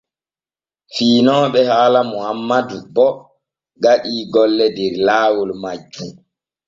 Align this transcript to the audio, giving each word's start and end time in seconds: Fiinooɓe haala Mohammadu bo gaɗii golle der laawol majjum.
Fiinooɓe 0.93 1.59
haala 1.69 2.01
Mohammadu 2.11 2.77
bo 2.95 3.05
gaɗii 3.83 4.23
golle 4.33 4.65
der 4.77 4.93
laawol 5.07 5.51
majjum. 5.61 6.11